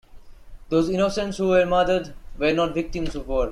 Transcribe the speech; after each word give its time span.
Those 0.69 0.89
innocents 0.89 1.37
who 1.37 1.49
were 1.49 1.63
murdered...were 1.63 2.53
not 2.53 2.73
victims 2.73 3.13
of 3.13 3.27
war. 3.27 3.49